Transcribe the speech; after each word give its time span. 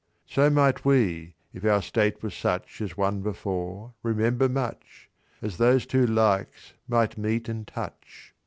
"So 0.25 0.49
might 0.49 0.83
we, 0.83 1.35
if 1.53 1.63
our 1.63 1.79
state 1.79 2.23
were 2.23 2.31
such 2.31 2.81
As 2.81 2.97
one 2.97 3.21
before, 3.21 3.93
remember 4.01 4.49
much, 4.49 5.11
For 5.41 5.49
those 5.49 5.85
two 5.85 6.07
likes 6.07 6.73
might 6.87 7.19
meet 7.19 7.47
and 7.47 7.67
touch. 7.67 8.33